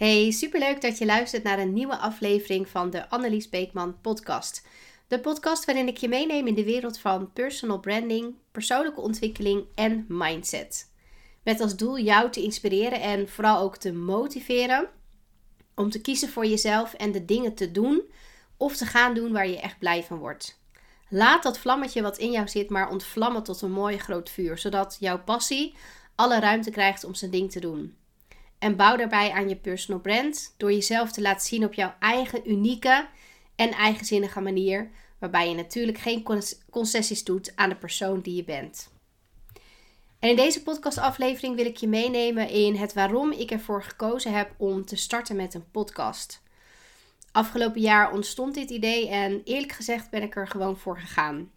[0.00, 4.66] Hey, superleuk dat je luistert naar een nieuwe aflevering van de Annelies Beekman podcast.
[5.08, 10.04] De podcast waarin ik je meeneem in de wereld van personal branding, persoonlijke ontwikkeling en
[10.08, 10.92] mindset.
[11.42, 14.88] Met als doel jou te inspireren en vooral ook te motiveren
[15.74, 18.02] om te kiezen voor jezelf en de dingen te doen
[18.56, 20.60] of te gaan doen waar je echt blij van wordt.
[21.08, 24.96] Laat dat vlammetje wat in jou zit maar ontvlammen tot een mooi groot vuur, zodat
[25.00, 25.74] jouw passie
[26.14, 27.98] alle ruimte krijgt om zijn ding te doen.
[28.60, 32.50] En bouw daarbij aan je personal brand door jezelf te laten zien op jouw eigen
[32.50, 33.08] unieke
[33.56, 36.24] en eigenzinnige manier, waarbij je natuurlijk geen
[36.70, 38.90] concessies doet aan de persoon die je bent.
[40.18, 44.54] En in deze podcastaflevering wil ik je meenemen in het waarom ik ervoor gekozen heb
[44.56, 46.42] om te starten met een podcast.
[47.32, 51.50] Afgelopen jaar ontstond dit idee en eerlijk gezegd ben ik er gewoon voor gegaan.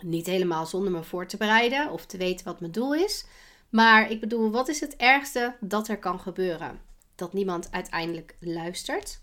[0.00, 3.26] Niet helemaal zonder me voor te bereiden of te weten wat mijn doel is,
[3.68, 6.80] maar ik bedoel, wat is het ergste dat er kan gebeuren?
[7.14, 9.18] Dat niemand uiteindelijk luistert.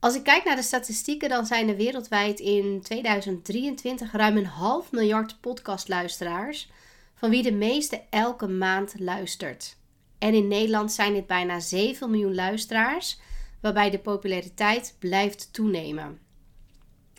[0.00, 4.92] Als ik kijk naar de statistieken, dan zijn er wereldwijd in 2023 ruim een half
[4.92, 6.70] miljard podcastluisteraars,
[7.14, 9.76] van wie de meeste elke maand luistert.
[10.18, 13.20] En in Nederland zijn dit bijna 7 miljoen luisteraars,
[13.60, 16.18] waarbij de populariteit blijft toenemen.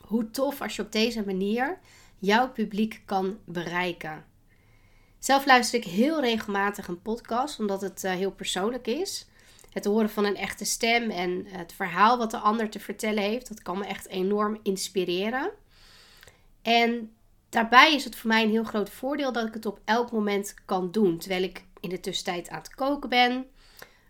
[0.01, 1.79] Hoe tof als je op deze manier
[2.19, 4.25] jouw publiek kan bereiken.
[5.23, 9.25] Zelf luister ik heel regelmatig een podcast, omdat het uh, heel persoonlijk is.
[9.69, 13.47] Het horen van een echte stem en het verhaal wat de ander te vertellen heeft,
[13.47, 15.51] dat kan me echt enorm inspireren.
[16.61, 17.13] En
[17.49, 20.53] daarbij is het voor mij een heel groot voordeel dat ik het op elk moment
[20.65, 21.17] kan doen.
[21.17, 23.45] Terwijl ik in de tussentijd aan het koken ben,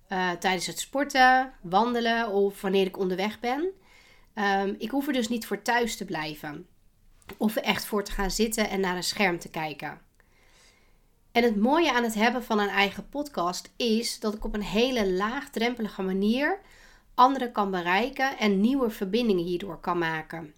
[0.09, 3.71] uh, tijdens het sporten, wandelen of wanneer ik onderweg ben.
[4.35, 6.67] Um, ik hoef er dus niet voor thuis te blijven.
[7.37, 10.11] Of er echt voor te gaan zitten en naar een scherm te kijken.
[11.33, 14.63] En het mooie aan het hebben van een eigen podcast is dat ik op een
[14.63, 16.59] hele laagdrempelige manier
[17.15, 20.53] anderen kan bereiken en nieuwe verbindingen hierdoor kan maken.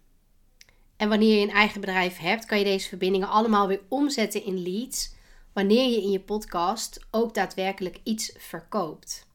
[0.96, 4.62] En wanneer je een eigen bedrijf hebt, kan je deze verbindingen allemaal weer omzetten in
[4.62, 5.14] leads
[5.52, 9.26] wanneer je in je podcast ook daadwerkelijk iets verkoopt.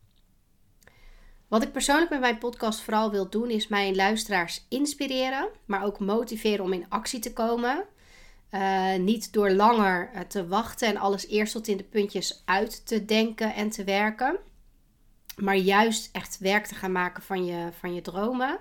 [1.48, 6.00] Wat ik persoonlijk met mijn podcast vooral wil doen, is mijn luisteraars inspireren, maar ook
[6.00, 7.86] motiveren om in actie te komen.
[8.52, 12.86] Uh, niet door langer uh, te wachten en alles eerst tot in de puntjes uit
[12.86, 14.38] te denken en te werken.
[15.36, 18.60] Maar juist echt werk te gaan maken van je, van je dromen.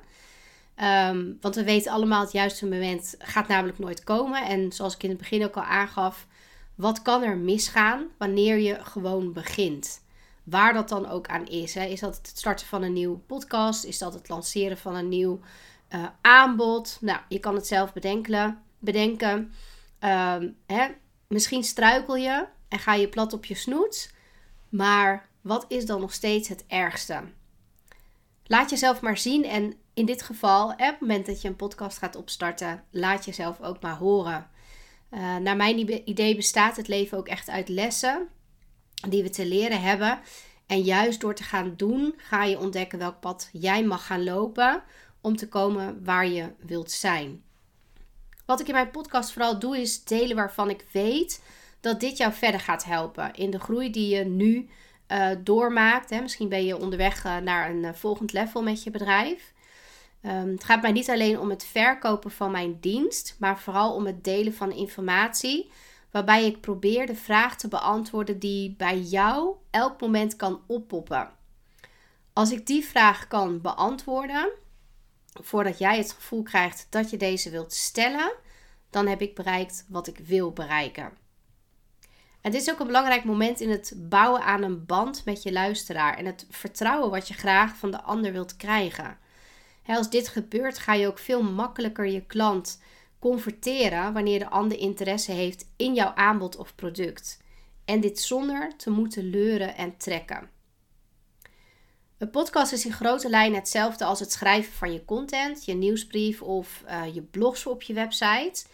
[0.77, 4.43] Um, want we weten allemaal, het juiste moment gaat namelijk nooit komen.
[4.45, 6.27] En zoals ik in het begin ook al aangaf,
[6.75, 10.03] wat kan er misgaan wanneer je gewoon begint?
[10.43, 11.75] Waar dat dan ook aan is.
[11.75, 11.85] Hè?
[11.85, 13.85] Is dat het starten van een nieuwe podcast?
[13.85, 15.41] Is dat het lanceren van een nieuw
[15.95, 16.99] uh, aanbod?
[17.01, 18.63] Nou, je kan het zelf bedenken.
[18.79, 19.53] bedenken.
[20.01, 20.89] Ehm, hè,
[21.27, 24.15] misschien struikel je en ga je plat op je snoet.
[24.69, 27.23] Maar wat is dan nog steeds het ergste?
[28.45, 29.45] Laat jezelf maar zien.
[29.45, 33.61] En in dit geval, op het moment dat je een podcast gaat opstarten, laat jezelf
[33.61, 34.51] ook maar horen.
[35.11, 38.29] Uh, naar mijn idee bestaat het leven ook echt uit lessen
[39.09, 40.21] die we te leren hebben.
[40.67, 44.83] En juist door te gaan doen, ga je ontdekken welk pad jij mag gaan lopen
[45.21, 47.43] om te komen waar je wilt zijn.
[48.51, 51.43] Wat ik in mijn podcast vooral doe, is delen waarvan ik weet
[51.81, 54.69] dat dit jou verder gaat helpen in de groei die je nu
[55.09, 56.11] uh, doormaakt.
[56.11, 56.21] Hè.
[56.21, 59.53] Misschien ben je onderweg uh, naar een uh, volgend level met je bedrijf.
[60.23, 64.07] Um, het gaat mij niet alleen om het verkopen van mijn dienst, maar vooral om
[64.07, 65.71] het delen van informatie.
[66.11, 71.31] Waarbij ik probeer de vraag te beantwoorden die bij jou elk moment kan oppoppen.
[72.33, 74.51] Als ik die vraag kan beantwoorden,
[75.33, 78.33] voordat jij het gevoel krijgt dat je deze wilt stellen,
[78.91, 81.13] dan heb ik bereikt wat ik wil bereiken.
[82.41, 85.53] En dit is ook een belangrijk moment in het bouwen aan een band met je
[85.53, 89.19] luisteraar en het vertrouwen wat je graag van de ander wilt krijgen.
[89.87, 92.81] als dit gebeurt, ga je ook veel makkelijker je klant
[93.19, 97.43] converteren wanneer de ander interesse heeft in jouw aanbod of product.
[97.85, 100.51] En dit zonder te moeten leuren en trekken.
[102.21, 106.43] Een podcast is in grote lijnen hetzelfde als het schrijven van je content, je nieuwsbrief
[106.43, 108.65] of uh, je blogs op je website.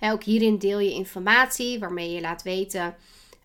[0.00, 2.96] ook hierin deel je informatie waarmee je laat weten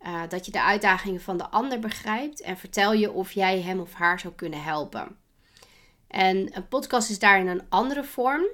[0.02, 3.80] uh, dat je de uitdagingen van de ander begrijpt en vertel je of jij hem
[3.80, 5.18] of haar zou kunnen helpen.
[6.08, 8.46] En een podcast is daarin een andere vorm,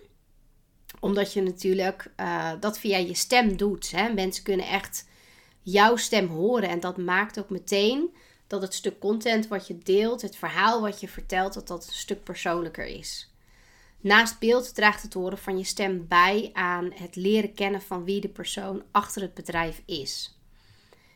[1.00, 3.92] omdat je natuurlijk uh, dat via je stem doet.
[3.92, 4.14] Hè.
[4.14, 5.08] Mensen kunnen echt
[5.62, 8.16] jouw stem horen en dat maakt ook meteen
[8.60, 11.94] dat het stuk content wat je deelt, het verhaal wat je vertelt, dat dat een
[11.94, 13.30] stuk persoonlijker is.
[14.02, 18.22] Naast beeld draagt het horen van je stem bij aan het leren kennen van wie
[18.22, 20.40] de persoon achter het bedrijf is.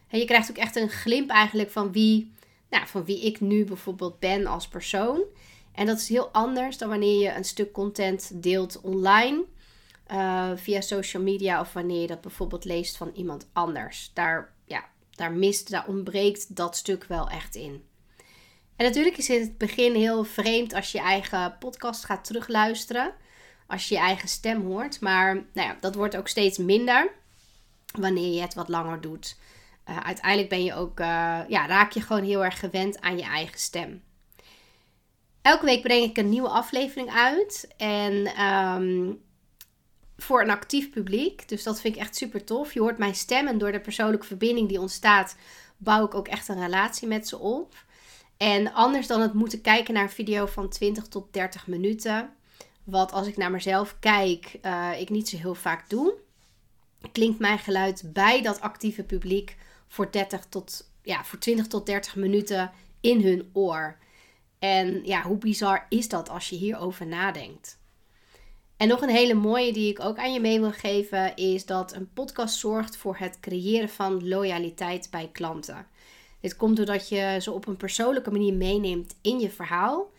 [0.08, 2.32] En je krijgt ook echt een glimp eigenlijk van wie
[2.70, 5.22] nou, van wie ik nu bijvoorbeeld ben als persoon.
[5.72, 9.44] En dat is heel anders dan wanneer je een stuk content deelt online.
[10.12, 14.12] Uh, via social media of wanneer je dat bijvoorbeeld leest van iemand anders.
[14.14, 14.54] Daar,
[15.20, 17.84] daar mist, daar ontbreekt dat stuk wel echt in.
[18.76, 23.14] En natuurlijk is het in het begin heel vreemd als je eigen podcast gaat terugluisteren.
[23.68, 25.02] Als je je eigen stem hoort.
[25.02, 27.12] Maar nou ja, dat wordt ook steeds minder
[28.00, 29.38] wanneer je het wat langer doet.
[29.90, 33.24] Uh, uiteindelijk ben je ook, uh, ja, raak je gewoon heel erg gewend aan je
[33.24, 34.04] eigen stem.
[35.42, 37.74] Elke week breng ik een nieuwe aflevering uit.
[37.78, 39.22] En um,
[40.20, 41.48] voor een actief publiek.
[41.48, 42.74] Dus dat vind ik echt super tof.
[42.74, 45.36] Je hoort mijn stem en door de persoonlijke verbinding die ontstaat,
[45.78, 47.76] bouw ik ook echt een relatie met ze op.
[48.38, 52.30] En anders dan het moeten kijken naar een video van 20 tot 30 minuten.
[52.84, 56.14] Wat als ik naar mezelf kijk, uh, ik niet zo heel vaak doe.
[57.12, 59.58] Klinkt mijn geluid bij dat actieve publiek
[59.88, 63.98] voor, 30 tot, ja, voor 20 tot 30 minuten in hun oor.
[64.60, 67.79] En ja, hoe bizar is dat als je hierover nadenkt?
[68.80, 71.94] En nog een hele mooie die ik ook aan je mee wil geven is dat
[71.94, 75.88] een podcast zorgt voor het creëren van loyaliteit bij klanten.
[76.40, 80.12] Dit komt doordat je ze op een persoonlijke manier meeneemt in je verhaal.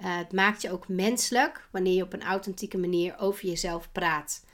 [0.00, 4.44] Uh, het maakt je ook menselijk wanneer je op een authentieke manier over jezelf praat.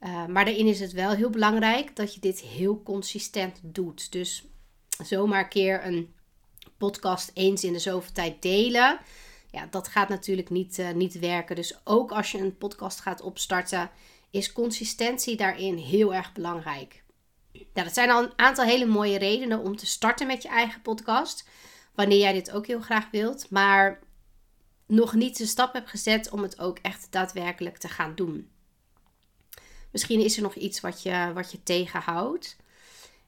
[0.00, 4.12] Uh, maar daarin is het wel heel belangrijk dat je dit heel consistent doet.
[4.12, 4.44] Dus
[5.04, 6.14] zomaar een keer een
[6.78, 8.98] podcast eens in de zoveel tijd delen
[9.54, 11.56] ja, dat gaat natuurlijk niet, uh, niet werken.
[11.56, 13.90] Dus ook als je een podcast gaat opstarten,
[14.30, 17.02] is consistentie daarin heel erg belangrijk.
[17.52, 20.82] Nou, dat zijn al een aantal hele mooie redenen om te starten met je eigen
[20.82, 21.48] podcast.
[21.94, 23.50] Wanneer jij dit ook heel graag wilt.
[23.50, 24.00] Maar
[24.86, 28.50] nog niet de stap hebt gezet om het ook echt daadwerkelijk te gaan doen.
[29.90, 32.56] Misschien is er nog iets wat je, wat je tegenhoudt.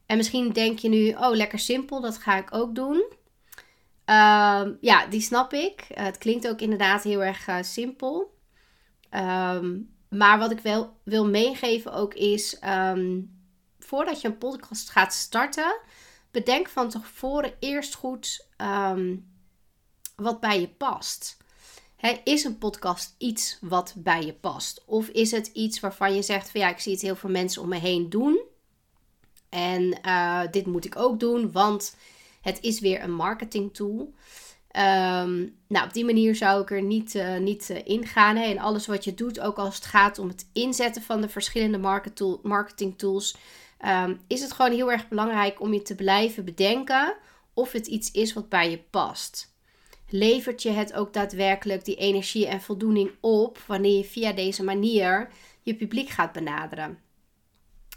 [0.05, 3.03] En misschien denk je nu, oh lekker simpel, dat ga ik ook doen.
[4.07, 5.85] Ehm, ja, die snap ik.
[5.91, 8.35] Uh, het klinkt ook inderdaad heel erg uh, simpel.
[9.11, 13.37] Um, maar wat ik wel wil meegeven ook is, um,
[13.79, 15.79] voordat je een podcast gaat starten,
[16.31, 18.47] bedenk van tevoren eerst goed
[20.15, 21.37] wat bij je past.
[22.23, 24.83] is een podcast iets wat bij je past?
[24.85, 27.61] Of is het iets waarvan je zegt van ja, ik zie het heel veel mensen
[27.61, 28.41] om me heen doen.
[29.49, 31.95] En uh, dit moet ik ook doen, want
[32.41, 34.13] het is weer een marketing tool.
[34.77, 38.37] Um, nou, op die manier zou ik er niet, uh, niet uh, ingaan.
[38.37, 41.77] En alles wat je doet, ook als het gaat om het inzetten van de verschillende
[42.43, 43.37] marketing tools,
[43.85, 47.15] um, is het gewoon heel erg belangrijk om je te blijven bedenken
[47.53, 49.55] of het iets is wat bij je past.
[50.09, 55.29] Levert je het ook daadwerkelijk die energie en voldoening op wanneer je via deze manier
[55.61, 56.99] je publiek gaat benaderen?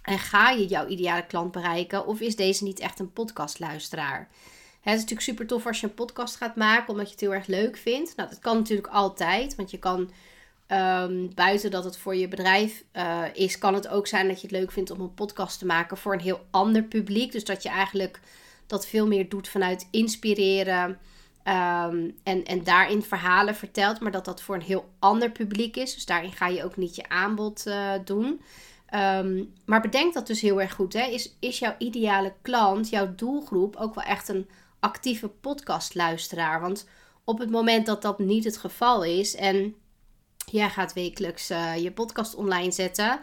[0.03, 4.29] En ga je jouw ideale klant bereiken of is deze niet echt een podcastluisteraar?
[4.81, 7.35] Het is natuurlijk super tof als je een podcast gaat maken omdat je het heel
[7.35, 8.17] erg leuk vindt.
[8.17, 10.11] Nou, dat kan natuurlijk altijd, want je kan
[10.67, 14.47] ehm, buiten dat het voor je bedrijf uh, is, kan het ook zijn dat je
[14.47, 17.33] het leuk vindt om een podcast te maken voor een heel ander publiek.
[17.33, 18.21] Dus dat je eigenlijk
[18.67, 20.99] dat veel meer doet vanuit inspireren
[21.45, 25.95] um, en, en daarin verhalen vertelt, maar dat dat voor een heel ander publiek is.
[25.95, 28.41] Dus daarin ga je ook niet je aanbod uh, doen.
[28.91, 30.93] Ehm, maar bedenk dat dus heel erg goed.
[30.93, 31.05] Hè?
[31.05, 34.49] Is, is jouw ideale klant, jouw doelgroep, ook wel echt een
[34.81, 36.61] actieve podcastluisteraar?
[36.61, 36.89] Want
[37.25, 39.75] op het moment dat dat niet het geval is en
[40.45, 43.21] jij gaat wekelijks uh, je podcast online zetten,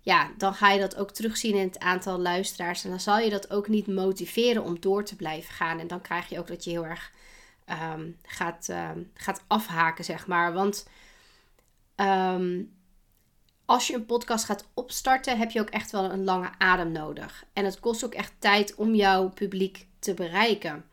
[0.00, 2.84] ja, dan ga je dat ook terugzien in het aantal luisteraars.
[2.84, 5.78] En dan zal je dat ook niet motiveren om door te blijven gaan.
[5.78, 7.12] En dan krijg je ook dat je heel erg
[7.94, 10.52] um, gaat, um, gaat afhaken, zeg maar.
[10.52, 10.86] Want
[13.74, 17.44] als je een podcast gaat opstarten, heb je ook echt wel een lange adem nodig.
[17.52, 20.84] En het kost ook echt tijd om jouw publiek te bereiken.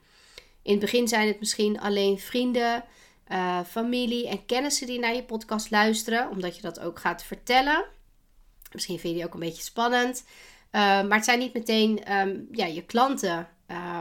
[0.62, 2.84] In het begin zijn het misschien alleen vrienden,
[3.32, 7.86] uh, familie en kennissen die naar je podcast luisteren, omdat je dat ook gaat vertellen.
[8.72, 10.24] Misschien vind je die ook een beetje spannend.
[10.72, 13.48] Uh, maar het zijn niet meteen um, ja, je klanten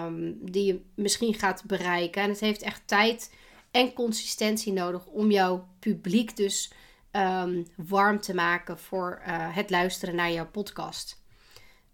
[0.04, 2.22] um, die je misschien gaat bereiken.
[2.22, 3.34] En het heeft echt tijd
[3.70, 6.72] en consistentie nodig om jouw publiek dus
[7.12, 11.22] um, warm te maken voor uh, het luisteren naar jouw podcast.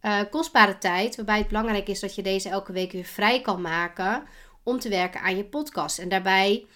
[0.03, 3.61] Uh, kostbare tijd, waarbij het belangrijk is dat je deze elke week weer vrij kan
[3.61, 4.25] maken
[4.63, 5.99] om te werken aan je podcast.
[5.99, 6.67] En daarbij,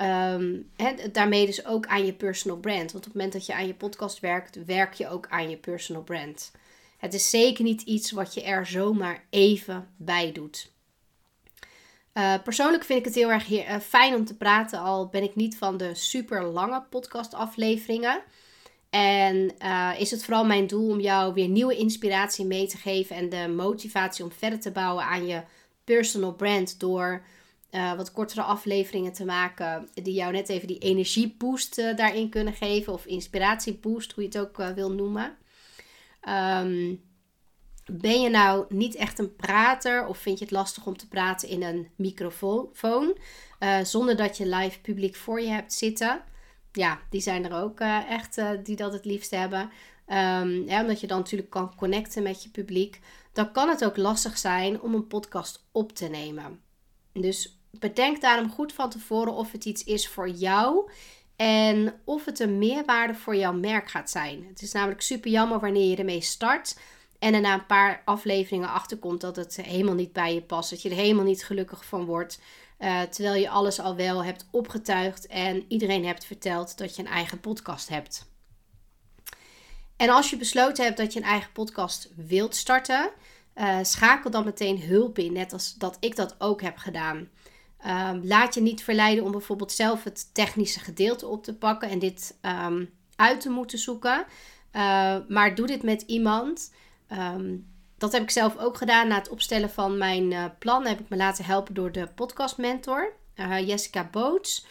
[0.00, 0.70] um,
[1.12, 2.92] daarmee dus ook aan je personal brand.
[2.92, 5.56] Want op het moment dat je aan je podcast werkt, werk je ook aan je
[5.56, 6.52] personal brand.
[6.98, 10.74] Het is zeker niet iets wat je er zomaar even bij doet.
[12.16, 15.34] Uh, persoonlijk vind ik het heel erg uh, fijn om te praten, al ben ik
[15.34, 18.22] niet van de super lange podcastafleveringen.
[18.90, 23.16] En uh, is het vooral mijn doel om jou weer nieuwe inspiratie mee te geven
[23.16, 25.42] en de motivatie om verder te bouwen aan je
[25.84, 27.22] personal brand door
[27.96, 29.88] wat kortere afleveringen te maken.
[29.94, 32.92] Die jou net even die energieboost daarin kunnen geven.
[32.92, 35.36] Of inspiratieboost, hoe je het ook wil noemen.
[36.20, 36.94] Ehm,
[37.92, 41.48] ben je nou niet echt een prater of vind je het lastig om te praten
[41.48, 43.16] in een microfoon
[43.82, 46.22] zonder dat je live publiek voor je hebt zitten?
[46.72, 49.70] Ja, die zijn er ook echt die dat het liefst hebben.
[50.08, 53.00] Um, omdat je dan natuurlijk kan connecten met je publiek.
[53.32, 56.60] Dan kan het ook lastig zijn om een podcast op te nemen.
[57.12, 60.90] Dus bedenk daarom goed van tevoren of het iets is voor jou.
[61.36, 64.46] En of het een meerwaarde voor jouw merk gaat zijn.
[64.48, 66.78] Het is namelijk super jammer wanneer je ermee start.
[67.18, 70.70] En er na een paar afleveringen achterkomt dat het helemaal niet bij je past.
[70.70, 72.40] Dat je er helemaal niet gelukkig van wordt.
[72.78, 77.08] Uh, terwijl je alles al wel hebt opgetuigd en iedereen hebt verteld dat je een
[77.08, 78.26] eigen podcast hebt.
[79.96, 83.10] En als je besloten hebt dat je een eigen podcast wilt starten,
[83.54, 87.28] uh, schakel dan meteen hulp in, net als dat ik dat ook heb gedaan.
[87.86, 91.98] Um, laat je niet verleiden om bijvoorbeeld zelf het technische gedeelte op te pakken en
[91.98, 94.26] dit um, uit te moeten zoeken.
[94.72, 96.72] Uh, maar doe dit met iemand.
[97.12, 99.08] Um, dat heb ik zelf ook gedaan.
[99.08, 102.56] Na het opstellen van mijn uh, plan heb ik me laten helpen door de podcast
[102.56, 103.12] mentor,
[103.64, 104.66] Jessica Boots.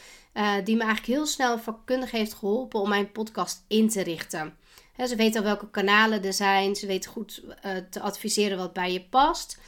[0.63, 4.57] die me eigenlijk heel snel vakkundig heeft geholpen om mijn podcast in te richten
[4.97, 6.75] ze weten al welke kanalen er zijn.
[6.75, 9.59] Ze weten goed uh, te adviseren wat bij je past.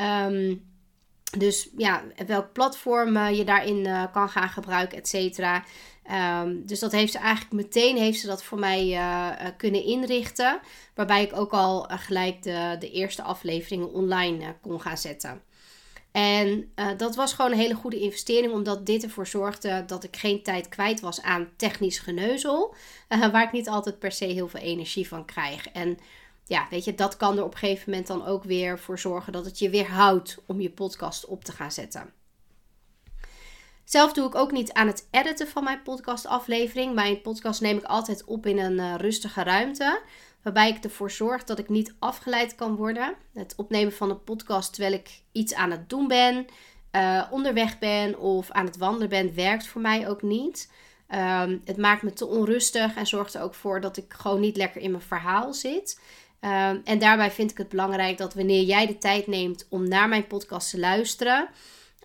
[0.00, 0.72] Um,
[1.38, 5.64] dus ja, welk platform uh, je daarin uh, kan gaan gebruiken, et cetera.
[6.42, 8.98] Um, dus dat heeft ze eigenlijk meteen heeft ze dat voor mij
[9.56, 10.60] kunnen inrichten.
[10.94, 15.42] Waarbij ik ook al gelijk de, de eerste afleveringen online kon gaan zetten.
[16.12, 20.42] En dat was gewoon een hele goede investering, omdat dit ervoor zorgde dat ik geen
[20.42, 22.74] tijd kwijt was aan technisch geneuzel,
[23.08, 25.68] waar ik niet altijd per se heel veel energie van krijg.
[25.68, 25.98] En
[26.44, 29.32] ja, weet je, dat kan er op een gegeven moment dan ook weer voor zorgen
[29.32, 32.12] dat het je weer houdt om je podcast op te gaan zetten.
[33.84, 36.94] Zelf doe ik ook niet aan het editen van mijn podcastaflevering.
[36.94, 40.02] Mijn podcast neem ik altijd op in een uh, rustige ruimte.
[40.42, 43.14] Waarbij ik ervoor zorg dat ik niet afgeleid kan worden.
[43.34, 46.46] Het opnemen van een podcast terwijl ik iets aan het doen ben,
[46.92, 50.70] uh, onderweg ben of aan het wandelen ben, werkt voor mij ook niet.
[51.08, 54.56] Um, het maakt me te onrustig en zorgt er ook voor dat ik gewoon niet
[54.56, 56.00] lekker in mijn verhaal zit.
[56.44, 60.08] Um, en daarbij vind ik het belangrijk dat wanneer jij de tijd neemt om naar
[60.08, 61.48] mijn podcast te luisteren,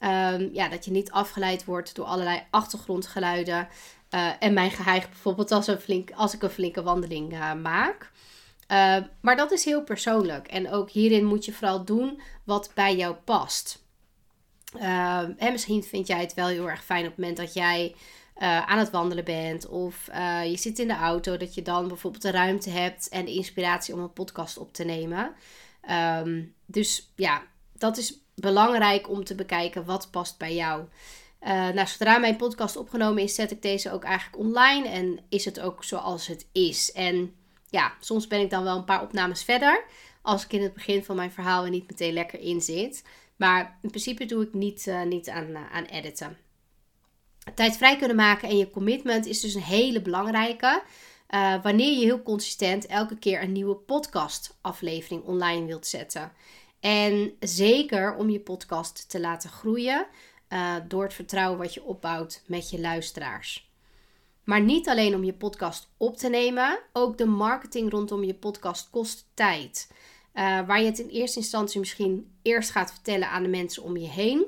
[0.04, 3.68] um, ja, dat je niet afgeleid wordt door allerlei achtergrondgeluiden.
[4.10, 8.12] Uh, en mijn geheig bijvoorbeeld als, een flink, als ik een flinke wandeling uh, maak.
[8.72, 10.48] Uh, maar dat is heel persoonlijk.
[10.48, 13.84] En ook hierin moet je vooral doen wat bij jou past.
[15.38, 17.96] En misschien vind jij het wel heel erg fijn op het moment dat jij
[18.40, 19.68] uh, aan het wandelen bent.
[19.68, 20.06] Of
[20.44, 21.38] je zit in de auto.
[21.38, 24.84] Dat je dan bijvoorbeeld de ruimte hebt en de inspiratie om een podcast op te
[24.84, 25.32] nemen.
[26.22, 27.44] Um, dus ja,
[27.78, 30.84] dat is belangrijk om te bekijken wat past bij jou.
[31.40, 34.88] nou, zodra mijn podcast opgenomen is, zet ik deze ook eigenlijk online.
[34.88, 36.92] En is het ook zoals het is.
[36.92, 37.34] En
[37.70, 39.86] ja, soms ben ik dan wel een paar opnames verder.
[40.22, 43.04] Als ik in het begin van mijn verhaal er niet meteen lekker in zit.
[43.36, 46.38] Maar in principe doe ik niet, uh, niet aan, uh, aan editen.
[47.56, 50.84] Tijd vrij kunnen maken en je commitment is dus een hele belangrijke.
[51.30, 56.32] Uh, wanneer je heel consistent elke keer een nieuwe podcast aflevering online wilt zetten.
[56.80, 60.08] En zeker om je podcast te laten groeien
[60.88, 63.70] door het vertrouwen wat je opbouwt met je luisteraars.
[64.50, 68.90] Maar niet alleen om je podcast op te nemen, ook de marketing rondom je podcast
[68.90, 69.92] kost tijd.
[70.34, 73.98] Uh, waar je het in eerste instantie misschien eerst gaat vertellen aan de mensen om
[73.98, 74.46] je heen,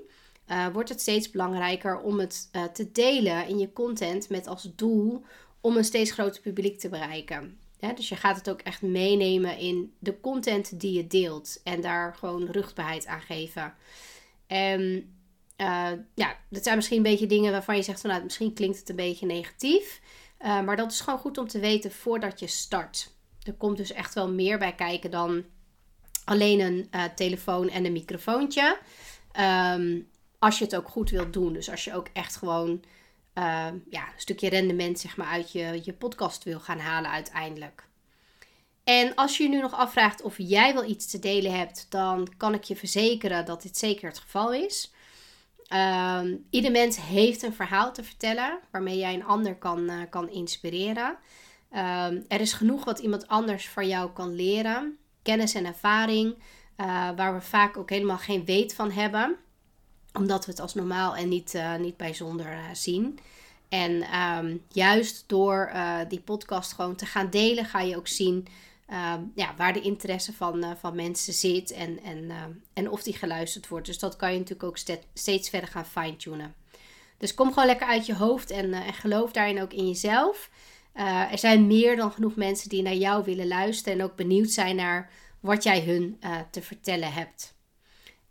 [0.51, 4.71] uh, wordt het steeds belangrijker om het uh, te delen in je content met als
[4.75, 5.23] doel
[5.61, 7.59] om een steeds groter publiek te bereiken.
[7.95, 12.15] Dus je gaat het ook echt meenemen in de content die je deelt en daar
[12.15, 13.73] gewoon rugbaarheid aan geven.
[14.47, 14.81] En
[15.57, 18.79] uh, ja, dat zijn misschien een beetje dingen waarvan je zegt van nou, misschien klinkt
[18.79, 20.01] het een beetje negatief.
[20.39, 23.13] Maar dat is gewoon goed om te weten voordat je start.
[23.43, 25.43] Er komt dus echt wel meer bij kijken dan
[26.25, 28.77] alleen een telefoon en een microfoontje.
[29.39, 30.09] Um,
[30.41, 31.53] als je het ook goed wilt doen.
[31.53, 32.83] Dus als je ook echt gewoon
[33.89, 37.87] ja, een stukje rendement zeg maar, uit je, je podcast wil gaan halen uiteindelijk.
[38.83, 42.27] En als je je nu nog afvraagt of jij wel iets te delen hebt, dan
[42.37, 44.93] kan ik je verzekeren dat dit zeker het geval is.
[45.73, 50.29] Um, ieder mens heeft een verhaal te vertellen waarmee jij een ander kan, uh, kan
[50.29, 51.17] inspireren.
[51.71, 54.97] Um, er is genoeg wat iemand anders van jou kan leren.
[55.21, 56.33] Kennis en ervaring,
[56.77, 59.35] uh, waar we vaak ook helemaal geen weet van hebben,
[60.13, 63.19] omdat we het als normaal en niet, uh, niet bijzonder zien.
[63.69, 65.71] En um, juist door
[66.07, 68.47] die podcast gewoon te gaan delen, ga je ook zien
[68.87, 72.31] ehm, ja, waar de interesse van, van mensen zit en, en,
[72.73, 73.85] en of die geluisterd wordt.
[73.85, 76.53] Dus dat kan je natuurlijk ook steeds verder gaan fine-tunen.
[77.17, 80.49] Dus kom gewoon lekker uit je hoofd en, en geloof daarin ook in jezelf.
[81.31, 84.75] er zijn meer dan genoeg mensen die naar jou willen luisteren en ook benieuwd zijn
[84.75, 86.19] naar wat jij hun
[86.51, 87.53] te vertellen hebt.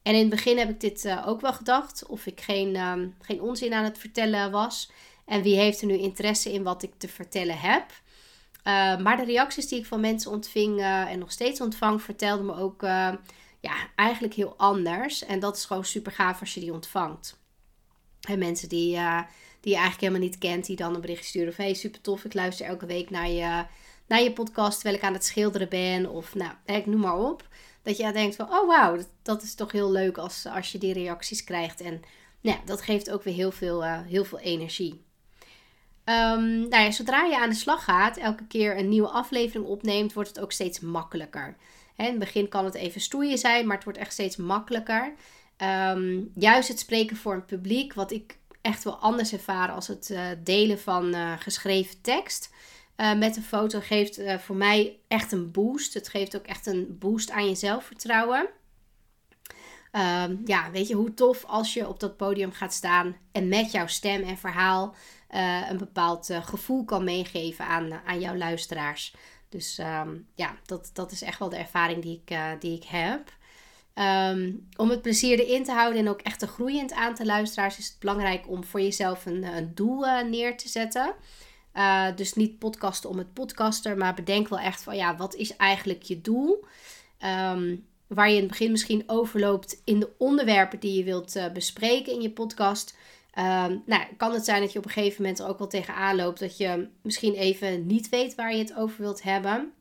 [0.02, 2.06] En in het begin heb ik dit uh, ook wel gedacht.
[2.06, 4.90] Of ik geen, ehm, geen onzin aan het vertellen was.
[5.26, 7.84] En wie heeft er nu interesse in wat ik te vertellen heb.
[7.90, 12.46] Uh, maar de reacties die ik van mensen ontving uh, en nog steeds ontvang, vertelden
[12.46, 12.82] me ook
[13.60, 15.24] ja, eigenlijk heel anders.
[15.24, 17.38] En dat is gewoon super gaaf als je die ontvangt.
[18.20, 18.92] En mensen die,
[19.60, 22.24] die je eigenlijk helemaal niet kent, die dan een bericht sturen van hey, super tof,
[22.24, 23.64] ik luister elke week naar je,
[24.06, 26.10] naar je podcast terwijl ik aan het schilderen ben.
[26.10, 27.48] Of nou, ik noem maar op.
[27.82, 30.92] Dat je denkt van, oh wauw, dat, is toch heel leuk als, als je die
[30.92, 31.80] reacties krijgt.
[31.80, 32.02] En
[32.40, 35.04] nou ja, dat geeft ook weer heel veel, uh, heel veel energie.
[36.04, 40.12] Um, nou ja, zodra je aan de slag gaat, elke keer een nieuwe aflevering opneemt,
[40.12, 41.56] wordt het ook steeds makkelijker.
[41.96, 45.14] In het begin kan het even stoeien zijn, maar het wordt echt steeds makkelijker.
[45.58, 50.10] Um, juist het spreken voor een publiek, wat ik echt wel anders ervaar als het
[50.10, 52.50] uh, delen van uh, geschreven tekst.
[53.00, 55.94] Uh, met een foto geeft uh, voor mij echt een boost.
[55.94, 58.48] Het geeft ook echt een boost aan je zelfvertrouwen.
[59.92, 63.72] Uh, ja, weet je hoe tof als je op dat podium gaat staan en met
[63.72, 64.94] jouw stem en verhaal
[65.30, 69.14] uh, een bepaald gevoel kan meegeven aan, aan jouw luisteraars.
[69.48, 73.32] Dus um, ja, dat, dat is echt wel de ervaring die ik, die ik heb.
[73.94, 77.78] Um, om het plezier erin te houden en ook echt te groeiend aan te luisteraars,
[77.78, 81.14] is het belangrijk om voor jezelf een, een doel neer te zetten.
[81.74, 85.56] Uh, dus niet podcasten om het podcaster, maar bedenk wel echt van ja, wat is
[85.56, 86.64] eigenlijk je doel?
[87.24, 91.48] Um, waar je in het begin misschien overloopt in de onderwerpen die je wilt uh,
[91.52, 92.96] bespreken in je podcast.
[93.38, 96.16] Um, nou, kan het zijn dat je op een gegeven moment er ook wel tegenaan
[96.16, 99.72] loopt dat je misschien even niet weet waar je het over wilt hebben.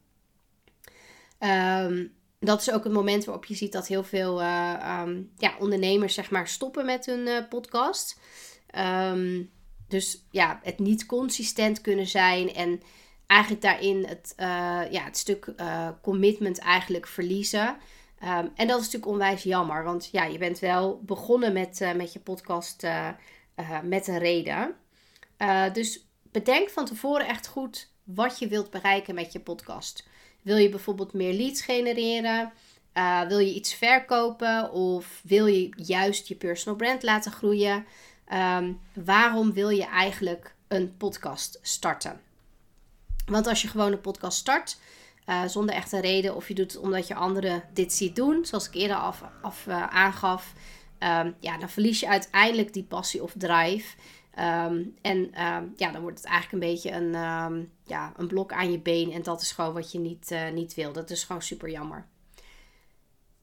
[1.40, 6.14] Um, dat is ook het moment waarop je ziet dat heel veel um, ja, ondernemers
[6.14, 8.20] zeg maar stoppen met hun podcast.
[9.12, 9.50] Um,
[9.90, 12.82] dus ja, het niet consistent kunnen zijn en
[13.28, 14.46] eigenlijk daarin het, uh,
[14.92, 17.78] ja, het stuk uh, commitment eigenlijk verliezen.
[18.24, 21.94] Um, en dat is natuurlijk onwijs jammer, want ja, je bent wel begonnen met, uh,
[21.94, 22.88] met je podcast
[23.84, 24.76] met een reden.
[25.74, 30.08] dus bedenk van tevoren echt goed wat je wilt bereiken met je podcast.
[30.42, 32.54] Wil je bijvoorbeeld meer leads genereren?
[33.28, 34.72] wil je iets verkopen?
[34.72, 37.86] Of wil je juist je personal brand laten groeien?
[38.34, 42.22] Um, waarom wil je eigenlijk een podcast starten?
[43.26, 44.78] Want als je gewoon een podcast start,
[45.26, 48.68] uh, zonder echte reden, of je doet het omdat je anderen dit ziet doen, zoals
[48.68, 50.54] ik eerder af, af uh, aangaf,
[51.00, 53.96] um, ja, dan verlies je uiteindelijk die passie of drive.
[54.40, 55.32] Um, en
[55.76, 57.12] ja, dan wordt het eigenlijk een beetje een,
[57.86, 59.12] ja, een blok aan je been.
[59.12, 60.92] En dat is gewoon wat je niet, uh, niet wil.
[60.92, 62.06] Dat is gewoon super jammer.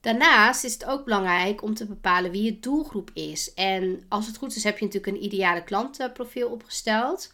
[0.01, 3.53] Daarnaast is het ook belangrijk om te bepalen wie je doelgroep is.
[3.53, 7.33] En als het goed is, heb je natuurlijk een ideale klantenprofiel opgesteld.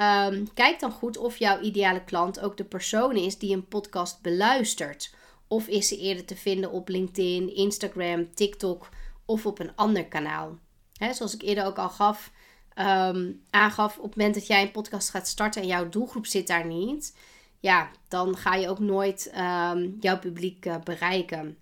[0.00, 4.20] Um, kijk dan goed of jouw ideale klant ook de persoon is die een podcast
[4.22, 5.14] beluistert.
[5.48, 8.88] Of is ze eerder te vinden op LinkedIn, Instagram, TikTok
[9.24, 10.58] of op een ander kanaal.
[10.96, 12.30] He, zoals ik eerder ook al gaf,
[12.76, 16.46] um, aangaf, op het moment dat jij een podcast gaat starten en jouw doelgroep zit
[16.46, 17.16] daar niet,
[17.60, 21.58] ja, dan ga je ook nooit um, jouw publiek uh, bereiken.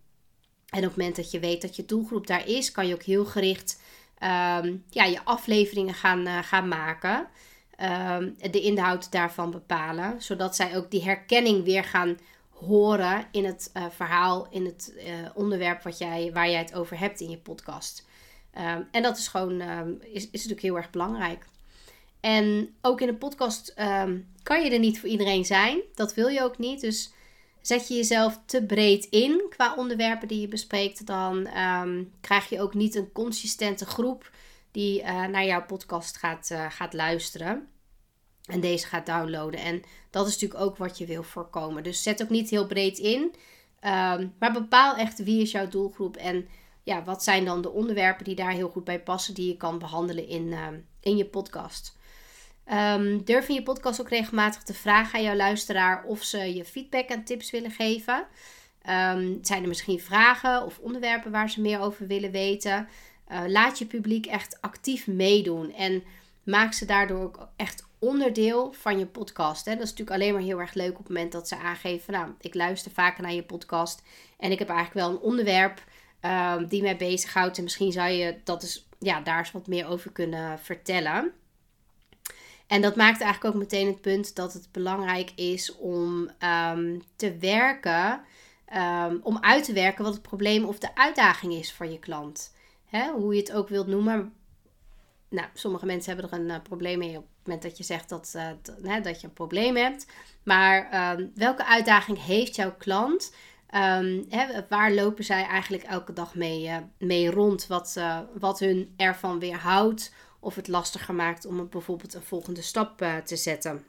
[0.71, 3.03] En op het moment dat je weet dat je doelgroep daar is, kan je ook
[3.03, 3.81] heel gericht
[4.23, 7.29] um, ja, je afleveringen gaan, uh, gaan maken.
[8.11, 10.23] Um, de inhoud daarvan bepalen.
[10.23, 12.19] Zodat zij ook die herkenning weer gaan
[12.51, 15.05] horen in het uh, verhaal, in het uh,
[15.35, 18.07] onderwerp wat jij, waar jij het over hebt in je podcast.
[18.59, 19.61] Um, en dat is gewoon,
[20.01, 21.47] is, is natuurlijk heel erg belangrijk.
[22.21, 23.75] En ook in een podcast
[24.43, 25.81] kan je er niet voor iedereen zijn.
[25.95, 26.81] Dat wil je ook niet.
[26.81, 27.13] Dus
[27.69, 32.61] Zet je jezelf te breed in qua onderwerpen die je bespreekt, dan ehm, krijg je
[32.61, 34.31] ook niet een consistente groep
[34.71, 37.69] die uh, naar jouw podcast gaat, uh, gaat luisteren.
[38.45, 39.61] En deze gaat downloaden.
[39.61, 41.83] En dat is natuurlijk ook wat je wil voorkomen.
[41.83, 43.21] Dus zet ook niet heel breed in.
[43.21, 46.17] Um, maar bepaal echt wie is jouw doelgroep.
[46.17, 46.49] En
[46.83, 49.35] ja, wat zijn dan de onderwerpen die daar heel goed bij passen.
[49.35, 50.67] Die je kan behandelen in, uh,
[51.01, 51.98] in je podcast.
[52.73, 56.65] Um, durf in je podcast ook regelmatig te vragen aan jouw luisteraar of ze je
[56.65, 58.27] feedback en tips willen geven.
[58.89, 62.89] Um, zijn er misschien vragen of onderwerpen waar ze meer over willen weten?
[63.33, 66.03] Uh, laat je publiek echt actief meedoen en
[66.43, 69.65] maak ze daardoor ook echt onderdeel van je podcast.
[69.65, 69.73] Hè?
[69.73, 72.31] Dat is natuurlijk alleen maar heel erg leuk op het moment dat ze aangeven: Nou,
[72.41, 74.03] ik luister vaker naar je podcast
[74.39, 75.85] en ik heb eigenlijk wel een onderwerp
[76.23, 77.57] um, die mij bezighoudt.
[77.57, 81.33] En misschien zou je dat is, ja, daar eens wat meer over kunnen vertellen.
[82.69, 87.37] En dat maakt eigenlijk ook meteen het punt dat het belangrijk is om ehm, te
[87.37, 88.21] werken,
[88.65, 92.55] ehm, om uit te werken wat het probleem of de uitdaging is van je klant.
[92.87, 94.33] Hè, hoe je het ook wilt noemen.
[95.29, 98.09] Nou, sommige mensen hebben er een uh, probleem mee op het moment dat je zegt
[98.09, 100.07] dat, uh, dat je een probleem hebt.
[100.43, 103.35] Maar ehm, welke uitdaging heeft jouw klant?
[104.29, 107.67] hè, waar lopen zij eigenlijk elke dag mee, uh, mee rond?
[107.67, 108.01] Wat,
[108.39, 113.37] wat hun ervan weerhoudt of het lastiger maakt om bijvoorbeeld een volgende stap uh, te
[113.37, 113.85] zetten.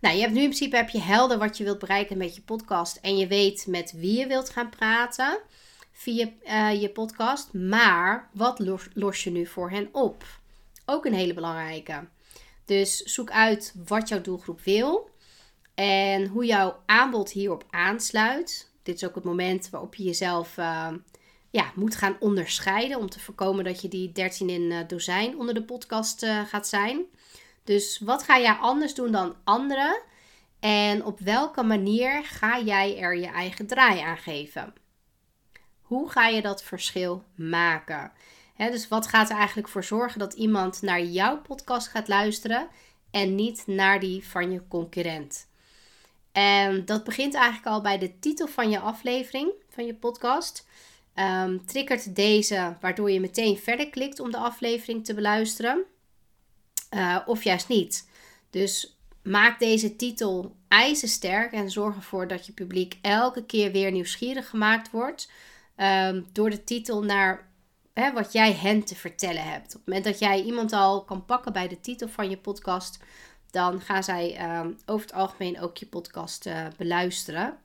[0.00, 2.42] Nou, je hebt nu in principe heb je helder wat je wilt bereiken met je
[2.42, 5.38] podcast en je weet met wie je wilt gaan praten
[5.92, 7.52] via uh, je podcast.
[7.52, 10.24] Maar wat los, los je nu voor hen op?
[10.84, 12.08] Ook een hele belangrijke.
[12.64, 15.10] Dus zoek uit wat jouw doelgroep wil
[15.74, 18.70] en hoe jouw aanbod hierop aansluit.
[18.82, 20.88] Dit is ook het moment waarop je jezelf uh,
[21.52, 22.98] ja, moet gaan onderscheiden.
[22.98, 26.68] Om te voorkomen dat je die 13 in uh, dozijn onder de podcast uh, gaat
[26.68, 27.04] zijn.
[27.64, 30.02] Dus wat ga jij anders doen dan anderen?
[30.60, 34.72] En op welke manier ga jij er je eigen draai aan geven?
[35.80, 38.12] Hoe ga je dat verschil maken?
[38.56, 42.68] Dus wat gaat er eigenlijk voor zorgen dat iemand naar jouw podcast gaat luisteren
[43.10, 45.48] en niet naar die van je concurrent?
[46.32, 50.66] En dat begint eigenlijk al bij de titel van je aflevering, van je podcast
[51.14, 55.84] um, triggert deze waardoor je meteen verder klikt om de aflevering te beluisteren.
[56.94, 58.08] Uh, of juist niet.
[58.50, 64.48] Dus maak deze titel ijzersterk en zorg ervoor dat je publiek elke keer weer nieuwsgierig
[64.48, 65.30] gemaakt wordt.
[65.76, 67.48] Um, door de titel naar
[67.92, 69.66] hè, wat jij hen te vertellen hebt.
[69.66, 72.98] Op het moment dat jij iemand al kan pakken bij de titel van je podcast,
[73.50, 77.58] dan gaan zij um, over het algemeen ook je podcast uh, beluisteren.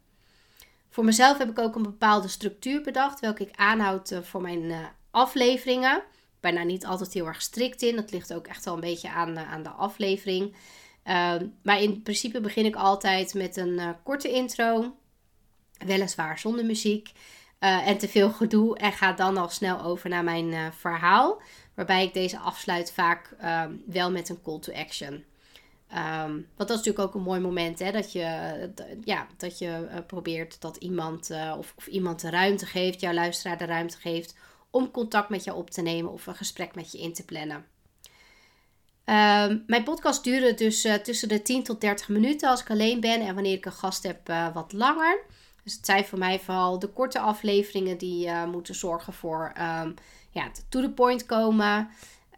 [0.97, 4.63] Voor mezelf heb ik ook een bepaalde structuur bedacht, welke ik aanhoud eh, voor mijn
[4.63, 6.03] uh, afleveringen.
[6.39, 7.95] Bijna niet altijd heel erg strikt in.
[7.95, 10.55] Dat ligt ook echt wel een beetje aan, uh, aan de aflevering.
[11.03, 14.95] Ehm, maar in principe begin ik altijd met een korte intro.
[15.85, 17.11] Weliswaar zonder muziek.
[17.59, 18.77] en te veel gedoe.
[18.77, 21.41] En ga dan al snel over naar mijn verhaal.
[21.75, 25.23] Waarbij ik deze afsluit vaak ehm, wel met een call to action.
[25.93, 27.91] Um, want dat is natuurlijk ook een mooi moment, hè?
[27.91, 28.19] Dat je,
[29.03, 33.13] ja, dat je uh, probeert dat iemand uh, of, of, iemand de ruimte geeft, jouw
[33.13, 34.35] luisteraar de ruimte geeft
[34.69, 37.65] om contact met jou op te nemen of een gesprek met je in te plannen.
[39.05, 42.99] Um, mijn podcast duurde dus uh, tussen de 10 tot 30 minuten als ik alleen
[42.99, 45.19] ben en wanneer ik een gast heb wat langer.
[45.63, 49.93] Dus het zijn voor mij vooral de korte afleveringen die moeten zorgen voor um,
[50.31, 51.89] ja, to the point komen.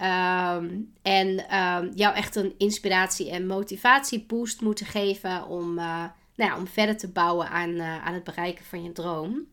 [0.01, 6.03] Um, en um, jou echt een inspiratie- en motivatieboost moeten geven om, uh,
[6.35, 9.47] nou ja, om verder te bouwen aan, uh, aan het bereiken van je droom.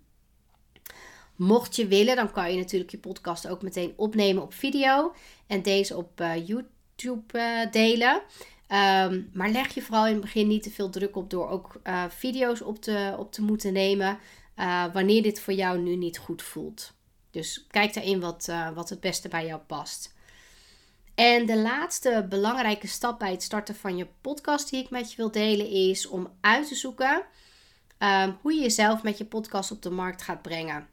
[1.37, 5.13] Mocht je willen, dan kan je natuurlijk je podcast ook meteen opnemen op video
[5.47, 8.15] en deze op uh, YouTube delen.
[8.15, 11.81] Um, maar leg je vooral in het begin niet te veel druk op door ook
[12.09, 14.19] video's op te, op te moeten nemen
[14.93, 16.93] wanneer dit voor jou nu niet goed voelt.
[17.31, 20.15] Dus kijk daarin wat, wat het beste bij jou past.
[21.17, 25.17] En de laatste belangrijke stap bij het starten van je podcast die ik met je
[25.17, 27.23] wil delen is om uit te zoeken
[27.99, 30.89] um, hoe je jezelf met je podcast op de markt gaat brengen.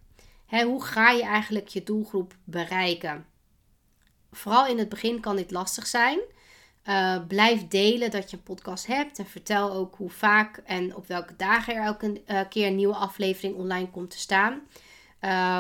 [0.48, 3.26] hoe ga je eigenlijk je doelgroep bereiken?
[4.32, 6.20] Vooral in het begin kan dit lastig zijn.
[6.86, 11.08] Uh, blijf delen dat je een podcast hebt en vertel ook hoe vaak en op
[11.08, 14.62] welke dagen er elke uh, keer een nieuwe aflevering online komt te staan.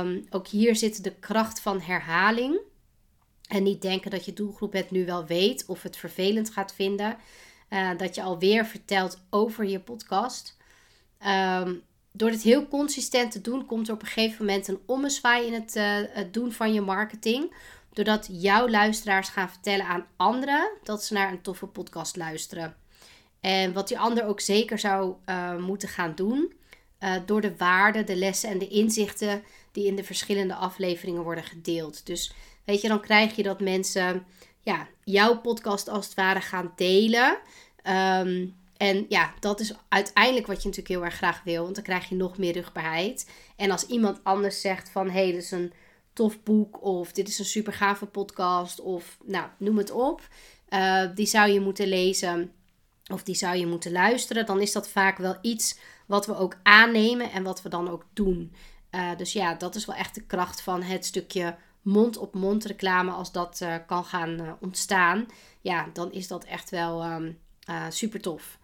[0.05, 2.59] Um, ook hier zit de kracht van herhaling.
[3.47, 7.17] En niet denken dat je doelgroep het nu wel weet of het vervelend gaat vinden.
[7.69, 10.57] Uh, dat je alweer vertelt over je podcast.
[11.27, 15.47] Um, door dit heel consistent te doen, komt er op een gegeven moment een ommezwaai
[15.47, 17.55] in het, uh, het doen van je marketing.
[17.93, 22.75] Doordat jouw luisteraars gaan vertellen aan anderen dat ze naar een toffe podcast luisteren.
[23.39, 26.53] En wat die ander ook zeker zou uh, moeten gaan doen.
[27.25, 32.05] door de waarden, de lessen en de inzichten die in de verschillende afleveringen worden gedeeld.
[32.05, 32.33] Dus
[32.65, 34.25] Weet je, dan krijg je dat mensen
[34.61, 37.37] ja, jouw podcast als het ware gaan delen.
[37.81, 38.47] Ehm,
[38.77, 41.63] en ja, dat is uiteindelijk wat je natuurlijk heel erg graag wil.
[41.63, 43.29] Want dan krijg je nog meer rugbaarheid.
[43.55, 45.05] En als iemand anders zegt van...
[45.09, 45.73] hé, hey, dit is een
[46.13, 46.83] tof boek.
[46.83, 48.79] Of dit is een super gave podcast.
[48.79, 50.27] Of nou, noem het op.
[50.69, 52.51] Uh, die zou je moeten lezen.
[53.11, 54.45] Of die zou je moeten luisteren.
[54.45, 57.31] Dan is dat vaak wel iets wat we ook aannemen.
[57.31, 58.53] En wat we dan ook doen.
[58.91, 63.31] Uh, dus ja, dat is wel echt de kracht van het stukje mond-op-mond reclame, als
[63.31, 65.25] dat uh, kan gaan uh, ontstaan,
[65.61, 68.57] ja, dan is dat echt wel um, uh, super tof.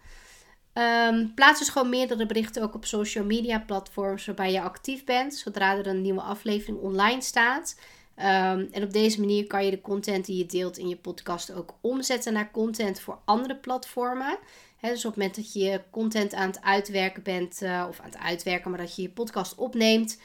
[0.73, 5.35] Um, plaats dus gewoon meerdere berichten ook op social media platforms waarbij je actief bent.
[5.35, 7.75] Zodra er een nieuwe aflevering online staat,
[8.19, 11.51] Ehm, en op deze manier kan je de content die je deelt in je podcast
[11.51, 14.37] ook omzetten naar content voor andere platformen.
[14.81, 18.69] dus op het moment dat je content aan het uitwerken bent, of aan het uitwerken,
[18.69, 20.19] maar dat je je podcast opneemt,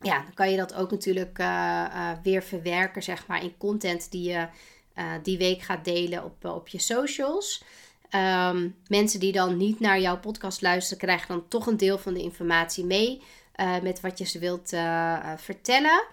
[0.00, 4.10] ja, dan kan je dat ook natuurlijk uh, uh, weer verwerken, zeg maar, in content
[4.10, 4.48] die je
[5.22, 7.64] die week gaat delen op, op je socials.
[8.14, 12.14] Um, mensen die dan niet naar jouw podcast luisteren, krijgen dan toch een deel van
[12.14, 13.22] de informatie mee
[13.82, 14.68] met wat je ze wilt
[15.36, 16.04] vertellen.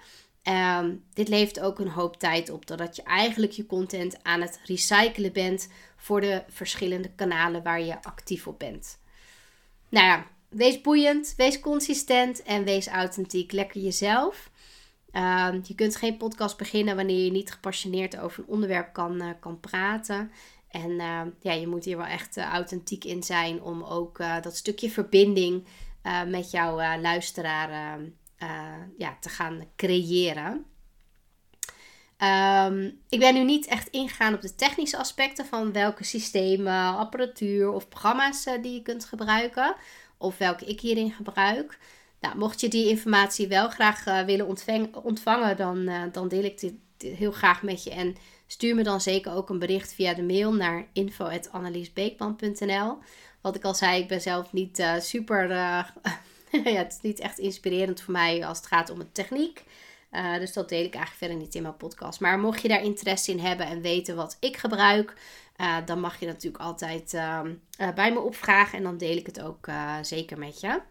[0.80, 4.60] Um, dit levert ook een hoop tijd op, doordat je eigenlijk je content aan het
[4.66, 9.00] recyclen bent voor de verschillende kanalen waar je actief op bent.
[9.90, 13.52] Nou ja, wees boeiend, wees consistent en wees authentiek.
[13.52, 14.52] Lekker jezelf.
[15.14, 19.30] Uh, je kunt geen podcast beginnen wanneer je niet gepassioneerd over een onderwerp kan, uh,
[19.40, 20.32] kan praten.
[20.68, 24.90] En uh, ja, je moet hier wel echt authentiek in zijn om ook dat stukje
[24.90, 25.64] verbinding
[26.28, 28.48] met jouw luisteraar uh,
[28.98, 30.66] ja, te gaan creëren.
[33.10, 37.90] Ik ben nu niet echt ingegaan op de technische aspecten van welke systemen, apparatuur of
[37.90, 39.76] programma's die je kunt gebruiken.
[40.24, 41.78] Of welke ik hierin gebruik.
[42.20, 44.48] Nou, mocht je die informatie wel graag willen
[45.04, 47.92] ontvangen, dan, dan deel ik dit heel graag met je.
[47.92, 48.16] En
[48.48, 52.98] stuur me dan zeker ook een bericht via de mail naar info.anneliesbeekman.nl
[53.44, 55.48] wat ik al zei, ik ben zelf niet uh, super.
[56.64, 59.64] Ja, het is niet echt inspirerend voor mij als het gaat om de techniek.
[60.16, 62.20] Uh, dus dat deel ik eigenlijk verder niet in mijn podcast.
[62.20, 65.14] Maar mocht je daar interesse in hebben en weten wat ik gebruik,
[65.86, 67.54] dan mag je natuurlijk altijd ehm,
[67.96, 68.78] bij me opvragen.
[68.78, 69.68] En dan deel ik het ook
[70.02, 70.82] zeker met je.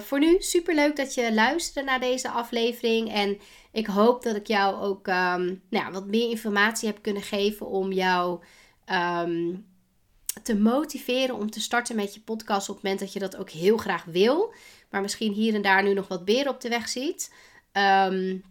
[0.00, 3.12] voor nu, super leuk dat je luisterde naar deze aflevering.
[3.12, 3.38] En
[3.72, 7.92] ik hoop dat ik jou ook um, nou, wat meer informatie heb kunnen geven om
[7.92, 8.40] jou.
[8.92, 9.70] Um,
[10.42, 13.50] te motiveren om te starten met je podcast op het moment dat je dat ook
[13.50, 14.54] heel graag wil,
[14.90, 17.32] maar misschien hier en daar nu nog wat beren op de weg ziet.
[17.72, 18.42] Um,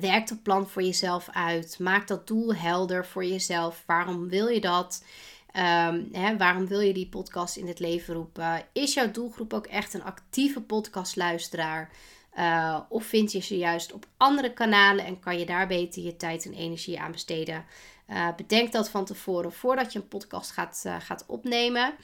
[0.00, 1.78] werk dat plan voor jezelf uit.
[1.78, 3.82] Maak dat doel helder voor jezelf.
[3.86, 5.04] Waarom wil je dat?
[5.56, 8.62] Um, hè, waarom wil je die podcast in het leven roepen?
[8.72, 11.90] Is jouw doelgroep ook echt een actieve podcastluisteraar?
[12.38, 16.16] Uh, of vind je ze juist op andere kanalen en kan je daar beter je
[16.16, 17.64] tijd en energie aan besteden?
[18.08, 21.94] Uh, bedenk dat van tevoren voordat je een podcast gaat, uh, gaat opnemen.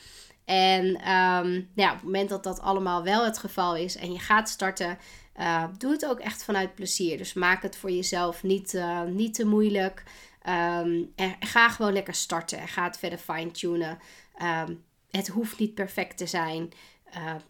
[0.44, 4.18] En um, ja, op het moment dat dat allemaal wel het geval is en je
[4.18, 4.98] gaat starten,
[5.38, 7.18] uh, doe het ook echt vanuit plezier.
[7.18, 10.02] Dus maak het voor jezelf niet, niet te moeilijk.
[10.48, 13.98] Um, en ga gewoon lekker starten en ga het verder fine-tunen.
[14.42, 16.72] Um, het hoeft niet perfect te zijn.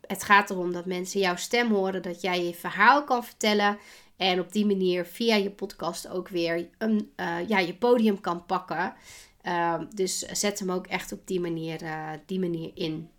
[0.07, 3.79] het gaat erom dat mensen jouw stem horen, dat jij je verhaal kan vertellen.
[4.17, 7.13] En op die manier via je podcast ook weer een,
[7.47, 8.95] ja, je podium kan pakken.
[9.43, 11.81] Uh, dus zet hem ook echt op die manier,
[12.27, 13.11] die manier in.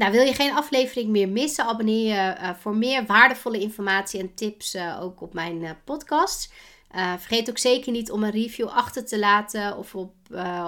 [0.00, 1.64] Nou, wil je geen aflevering meer missen?
[1.64, 6.52] Abonneer je uh, voor meer waardevolle informatie en tips ook op mijn podcast.
[6.92, 10.12] vergeet ook zeker niet om een review achter te laten of, op,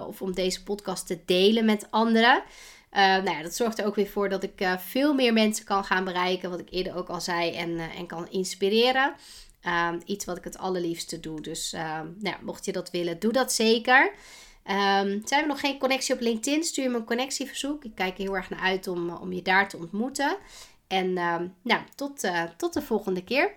[0.07, 2.43] of om deze podcast te delen met anderen.
[2.91, 6.05] Nou ja, dat zorgt er ook weer voor dat ik veel meer mensen kan gaan
[6.05, 9.15] bereiken, wat ik eerder ook al zei, en, en kan inspireren.
[9.63, 11.41] Ehm, iets wat ik het allerliefste doe.
[11.41, 14.13] Dus ehm, nou mocht je dat willen, doe dat zeker.
[14.67, 16.65] Um, zijn we nog geen connectie op LinkedIn?
[16.65, 17.85] Stuur me een connectieverzoek.
[17.85, 20.37] Ik kijk er heel erg naar uit om, om je daar te ontmoeten.
[20.87, 21.13] En
[21.63, 23.53] nou, tot, tot de volgende keer.